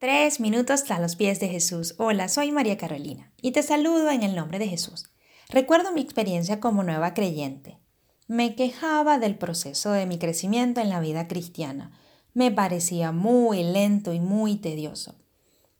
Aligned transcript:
Tres 0.00 0.38
minutos 0.38 0.88
a 0.92 1.00
los 1.00 1.16
pies 1.16 1.40
de 1.40 1.48
Jesús. 1.48 1.96
Hola, 1.98 2.28
soy 2.28 2.52
María 2.52 2.76
Carolina 2.76 3.32
y 3.42 3.50
te 3.50 3.64
saludo 3.64 4.10
en 4.10 4.22
el 4.22 4.36
nombre 4.36 4.60
de 4.60 4.68
Jesús. 4.68 5.10
Recuerdo 5.48 5.90
mi 5.90 6.00
experiencia 6.00 6.60
como 6.60 6.84
nueva 6.84 7.14
creyente. 7.14 7.80
Me 8.28 8.54
quejaba 8.54 9.18
del 9.18 9.36
proceso 9.36 9.90
de 9.90 10.06
mi 10.06 10.20
crecimiento 10.20 10.80
en 10.80 10.88
la 10.88 11.00
vida 11.00 11.26
cristiana. 11.26 11.98
Me 12.32 12.52
parecía 12.52 13.10
muy 13.10 13.64
lento 13.64 14.12
y 14.12 14.20
muy 14.20 14.54
tedioso. 14.54 15.16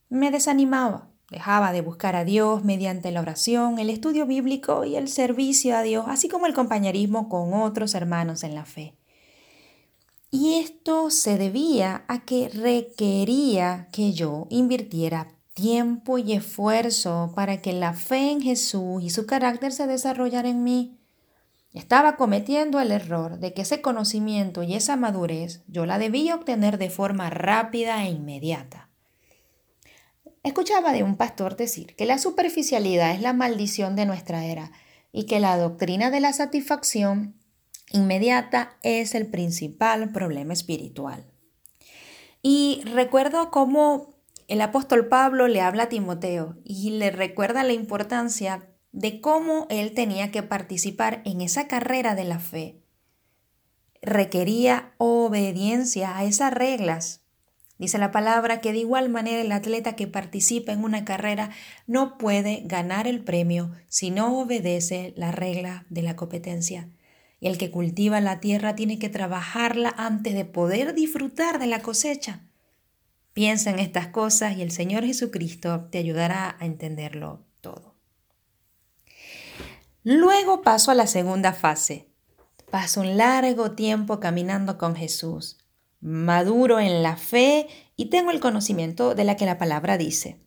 Me 0.08 0.32
desanimaba. 0.32 1.12
Dejaba 1.30 1.70
de 1.70 1.82
buscar 1.82 2.16
a 2.16 2.24
Dios 2.24 2.64
mediante 2.64 3.12
la 3.12 3.20
oración, 3.20 3.78
el 3.78 3.88
estudio 3.88 4.26
bíblico 4.26 4.84
y 4.84 4.96
el 4.96 5.06
servicio 5.06 5.76
a 5.76 5.82
Dios, 5.82 6.06
así 6.08 6.28
como 6.28 6.46
el 6.46 6.54
compañerismo 6.54 7.28
con 7.28 7.54
otros 7.54 7.94
hermanos 7.94 8.42
en 8.42 8.56
la 8.56 8.64
fe. 8.64 8.97
Y 10.30 10.58
esto 10.58 11.10
se 11.10 11.38
debía 11.38 12.04
a 12.06 12.24
que 12.24 12.50
requería 12.50 13.88
que 13.92 14.12
yo 14.12 14.46
invirtiera 14.50 15.28
tiempo 15.54 16.18
y 16.18 16.34
esfuerzo 16.34 17.32
para 17.34 17.62
que 17.62 17.72
la 17.72 17.94
fe 17.94 18.30
en 18.30 18.42
Jesús 18.42 19.02
y 19.02 19.10
su 19.10 19.26
carácter 19.26 19.72
se 19.72 19.86
desarrollara 19.86 20.48
en 20.48 20.62
mí. 20.62 20.98
Estaba 21.72 22.16
cometiendo 22.16 22.78
el 22.78 22.92
error 22.92 23.38
de 23.38 23.54
que 23.54 23.62
ese 23.62 23.80
conocimiento 23.80 24.62
y 24.62 24.74
esa 24.74 24.96
madurez 24.96 25.62
yo 25.66 25.86
la 25.86 25.98
debía 25.98 26.34
obtener 26.34 26.78
de 26.78 26.90
forma 26.90 27.30
rápida 27.30 28.04
e 28.04 28.10
inmediata. 28.10 28.88
Escuchaba 30.42 30.92
de 30.92 31.02
un 31.02 31.16
pastor 31.16 31.56
decir 31.56 31.96
que 31.96 32.06
la 32.06 32.18
superficialidad 32.18 33.12
es 33.12 33.20
la 33.20 33.32
maldición 33.32 33.96
de 33.96 34.06
nuestra 34.06 34.44
era 34.44 34.72
y 35.10 35.24
que 35.24 35.40
la 35.40 35.56
doctrina 35.56 36.10
de 36.10 36.20
la 36.20 36.32
satisfacción 36.32 37.37
inmediata 37.92 38.76
es 38.82 39.14
el 39.14 39.26
principal 39.26 40.10
problema 40.10 40.52
espiritual. 40.52 41.24
Y 42.42 42.82
recuerdo 42.84 43.50
cómo 43.50 44.14
el 44.48 44.60
apóstol 44.60 45.08
Pablo 45.08 45.48
le 45.48 45.60
habla 45.60 45.84
a 45.84 45.88
Timoteo 45.88 46.56
y 46.64 46.90
le 46.90 47.10
recuerda 47.10 47.64
la 47.64 47.72
importancia 47.72 48.68
de 48.92 49.20
cómo 49.20 49.66
él 49.68 49.92
tenía 49.92 50.30
que 50.30 50.42
participar 50.42 51.20
en 51.24 51.40
esa 51.40 51.68
carrera 51.68 52.14
de 52.14 52.24
la 52.24 52.38
fe. 52.38 52.80
Requería 54.00 54.94
obediencia 54.96 56.16
a 56.16 56.24
esas 56.24 56.52
reglas. 56.52 57.22
Dice 57.78 57.98
la 57.98 58.10
palabra 58.10 58.60
que 58.60 58.72
de 58.72 58.78
igual 58.78 59.08
manera 59.08 59.40
el 59.40 59.52
atleta 59.52 59.94
que 59.94 60.06
participa 60.06 60.72
en 60.72 60.82
una 60.82 61.04
carrera 61.04 61.50
no 61.86 62.18
puede 62.18 62.62
ganar 62.64 63.06
el 63.06 63.22
premio 63.22 63.72
si 63.88 64.10
no 64.10 64.38
obedece 64.40 65.12
la 65.16 65.30
regla 65.30 65.84
de 65.90 66.02
la 66.02 66.16
competencia. 66.16 66.88
Y 67.40 67.48
el 67.48 67.58
que 67.58 67.70
cultiva 67.70 68.20
la 68.20 68.40
tierra 68.40 68.74
tiene 68.74 68.98
que 68.98 69.08
trabajarla 69.08 69.94
antes 69.96 70.34
de 70.34 70.44
poder 70.44 70.94
disfrutar 70.94 71.58
de 71.58 71.66
la 71.66 71.82
cosecha. 71.82 72.40
Piensa 73.32 73.70
en 73.70 73.78
estas 73.78 74.08
cosas 74.08 74.56
y 74.56 74.62
el 74.62 74.72
Señor 74.72 75.04
Jesucristo 75.04 75.86
te 75.90 75.98
ayudará 75.98 76.56
a 76.58 76.66
entenderlo 76.66 77.44
todo. 77.60 77.94
Luego 80.02 80.62
paso 80.62 80.90
a 80.90 80.94
la 80.94 81.06
segunda 81.06 81.52
fase. 81.52 82.08
Paso 82.70 83.00
un 83.00 83.16
largo 83.16 83.72
tiempo 83.72 84.20
caminando 84.20 84.76
con 84.76 84.96
Jesús, 84.96 85.58
maduro 86.00 86.80
en 86.80 87.02
la 87.02 87.16
fe 87.16 87.66
y 87.96 88.06
tengo 88.06 88.30
el 88.30 88.40
conocimiento 88.40 89.14
de 89.14 89.24
la 89.24 89.36
que 89.36 89.46
la 89.46 89.58
palabra 89.58 89.96
dice. 89.96 90.38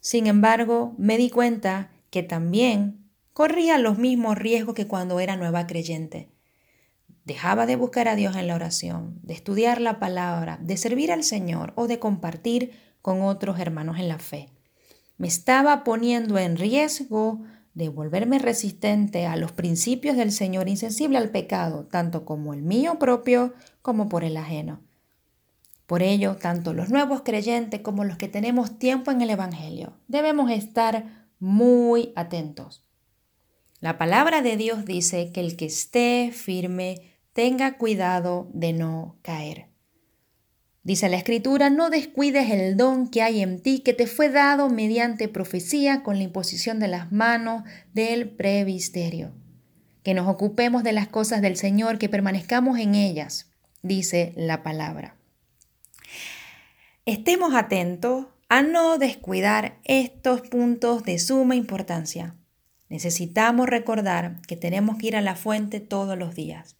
Sin 0.00 0.26
embargo, 0.26 0.94
me 0.98 1.16
di 1.18 1.30
cuenta 1.30 1.90
que 2.10 2.22
también 2.22 3.07
corría 3.38 3.78
los 3.78 3.98
mismos 3.98 4.36
riesgos 4.36 4.74
que 4.74 4.88
cuando 4.88 5.20
era 5.20 5.36
nueva 5.36 5.68
creyente. 5.68 6.28
Dejaba 7.24 7.66
de 7.66 7.76
buscar 7.76 8.08
a 8.08 8.16
Dios 8.16 8.34
en 8.34 8.48
la 8.48 8.56
oración, 8.56 9.20
de 9.22 9.32
estudiar 9.32 9.80
la 9.80 10.00
palabra, 10.00 10.58
de 10.60 10.76
servir 10.76 11.12
al 11.12 11.22
Señor 11.22 11.72
o 11.76 11.86
de 11.86 12.00
compartir 12.00 12.72
con 13.00 13.22
otros 13.22 13.60
hermanos 13.60 14.00
en 14.00 14.08
la 14.08 14.18
fe. 14.18 14.48
Me 15.18 15.28
estaba 15.28 15.84
poniendo 15.84 16.36
en 16.36 16.56
riesgo 16.56 17.40
de 17.74 17.88
volverme 17.88 18.40
resistente 18.40 19.24
a 19.26 19.36
los 19.36 19.52
principios 19.52 20.16
del 20.16 20.32
Señor, 20.32 20.68
insensible 20.68 21.16
al 21.16 21.30
pecado, 21.30 21.86
tanto 21.86 22.24
como 22.24 22.54
el 22.54 22.62
mío 22.62 22.98
propio 22.98 23.54
como 23.82 24.08
por 24.08 24.24
el 24.24 24.36
ajeno. 24.36 24.80
Por 25.86 26.02
ello, 26.02 26.34
tanto 26.34 26.74
los 26.74 26.90
nuevos 26.90 27.22
creyentes 27.22 27.82
como 27.82 28.02
los 28.02 28.16
que 28.16 28.26
tenemos 28.26 28.80
tiempo 28.80 29.12
en 29.12 29.22
el 29.22 29.30
Evangelio 29.30 29.92
debemos 30.08 30.50
estar 30.50 31.28
muy 31.38 32.12
atentos. 32.16 32.87
La 33.80 33.96
palabra 33.96 34.42
de 34.42 34.56
Dios 34.56 34.84
dice 34.84 35.30
que 35.32 35.40
el 35.40 35.56
que 35.56 35.66
esté 35.66 36.32
firme 36.32 37.12
tenga 37.32 37.78
cuidado 37.78 38.50
de 38.52 38.72
no 38.72 39.16
caer. 39.22 39.66
Dice 40.82 41.08
la 41.08 41.16
escritura, 41.16 41.70
no 41.70 41.88
descuides 41.88 42.50
el 42.50 42.76
don 42.76 43.08
que 43.08 43.22
hay 43.22 43.40
en 43.40 43.60
ti, 43.60 43.80
que 43.80 43.92
te 43.92 44.08
fue 44.08 44.30
dado 44.30 44.68
mediante 44.68 45.28
profecía 45.28 46.02
con 46.02 46.16
la 46.16 46.24
imposición 46.24 46.80
de 46.80 46.88
las 46.88 47.12
manos 47.12 47.62
del 47.92 48.30
previsterio. 48.30 49.32
Que 50.02 50.14
nos 50.14 50.26
ocupemos 50.26 50.82
de 50.82 50.92
las 50.92 51.06
cosas 51.06 51.40
del 51.40 51.56
Señor, 51.56 51.98
que 51.98 52.08
permanezcamos 52.08 52.80
en 52.80 52.96
ellas, 52.96 53.52
dice 53.82 54.32
la 54.34 54.64
palabra. 54.64 55.14
Estemos 57.06 57.54
atentos 57.54 58.26
a 58.48 58.62
no 58.62 58.98
descuidar 58.98 59.78
estos 59.84 60.40
puntos 60.40 61.04
de 61.04 61.18
suma 61.18 61.54
importancia. 61.54 62.34
Necesitamos 62.88 63.68
recordar 63.68 64.40
que 64.46 64.56
tenemos 64.56 64.96
que 64.96 65.08
ir 65.08 65.16
a 65.16 65.20
la 65.20 65.36
fuente 65.36 65.80
todos 65.80 66.16
los 66.18 66.34
días. 66.34 66.76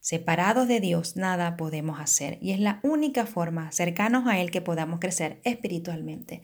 Separados 0.00 0.66
de 0.66 0.80
Dios 0.80 1.16
nada 1.16 1.56
podemos 1.56 2.00
hacer 2.00 2.38
y 2.40 2.50
es 2.50 2.58
la 2.58 2.80
única 2.82 3.24
forma 3.24 3.70
cercanos 3.70 4.26
a 4.26 4.40
Él 4.40 4.50
que 4.50 4.60
podamos 4.60 4.98
crecer 4.98 5.40
espiritualmente. 5.44 6.42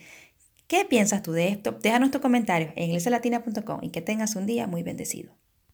¿Qué 0.69 0.85
piensas 0.85 1.23
tú 1.23 1.33
de 1.33 1.49
esto? 1.49 1.73
Déjanos 1.73 2.11
tus 2.11 2.21
comentarios 2.21 2.73
en 2.77 2.91
iglesialatina.com 2.91 3.81
y 3.83 3.91
que 3.91 4.03
tengas 4.03 4.37
un 4.37 4.47
día 4.47 4.67
muy 4.67 4.83
bendecido. 4.83 5.35